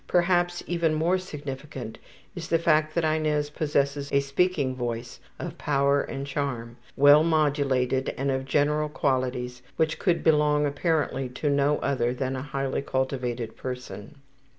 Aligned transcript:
Perhaps 0.07 0.63
even 0.65 0.95
more 0.95 1.19
significant 1.19 1.99
is 2.33 2.47
the 2.47 2.57
fact 2.57 2.95
that 2.95 3.03
Inez 3.03 3.51
possesses 3.51 4.11
a 4.11 4.19
speaking 4.19 4.73
voice 4.73 5.19
of 5.37 5.59
power 5.59 6.01
and 6.01 6.25
charm, 6.25 6.77
well 6.97 7.23
modulated 7.23 8.09
and 8.17 8.31
of 8.31 8.45
general 8.45 8.89
qualities 8.89 9.61
which 9.75 9.99
could 9.99 10.23
belong 10.23 10.65
apparently 10.65 11.29
to 11.29 11.51
no 11.51 11.77
other 11.81 12.15
than 12.15 12.35
a 12.35 12.41
highly 12.41 12.81
cultivated 12.81 13.55
person. 13.55 14.15